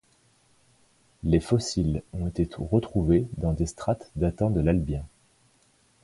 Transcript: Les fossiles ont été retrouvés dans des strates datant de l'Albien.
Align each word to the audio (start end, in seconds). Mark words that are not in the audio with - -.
Les 1.23 1.39
fossiles 1.39 2.01
ont 2.13 2.25
été 2.25 2.49
retrouvés 2.57 3.27
dans 3.37 3.53
des 3.53 3.67
strates 3.67 4.09
datant 4.15 4.49
de 4.49 4.59
l'Albien. 4.59 5.05